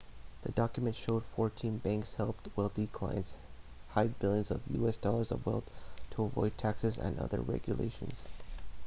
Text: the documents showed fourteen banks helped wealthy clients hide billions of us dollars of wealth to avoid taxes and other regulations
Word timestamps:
the 0.41 0.51
documents 0.53 0.97
showed 0.97 1.21
fourteen 1.23 1.77
banks 1.77 2.15
helped 2.15 2.47
wealthy 2.55 2.87
clients 2.87 3.35
hide 3.89 4.17
billions 4.17 4.49
of 4.49 4.59
us 4.83 4.97
dollars 4.97 5.31
of 5.31 5.45
wealth 5.45 5.65
to 6.09 6.23
avoid 6.23 6.57
taxes 6.57 6.97
and 6.97 7.19
other 7.19 7.39
regulations 7.39 8.17